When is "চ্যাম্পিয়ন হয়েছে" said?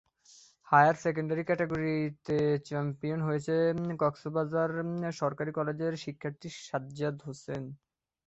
2.67-3.55